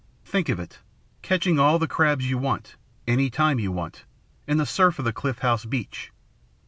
Think 0.25 0.49
of 0.49 0.59
it 0.59 0.79
catching 1.21 1.59
all 1.59 1.77
the 1.77 1.87
crabs 1.87 2.27
you 2.27 2.39
want, 2.39 2.75
any 3.07 3.29
time 3.29 3.59
you 3.59 3.71
want, 3.71 4.03
in 4.47 4.57
the 4.57 4.65
surf 4.65 4.97
of 4.97 5.05
the 5.05 5.13
Cliff 5.13 5.37
House 5.45 5.63
beach!" 5.63 6.11